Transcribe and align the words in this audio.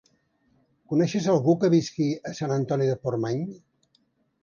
Coneixes 0.93 1.27
algú 1.35 1.55
que 1.65 1.71
visqui 1.75 2.09
a 2.31 2.35
Sant 2.41 2.57
Antoni 2.59 2.91
de 2.93 2.99
Portmany? 3.07 3.49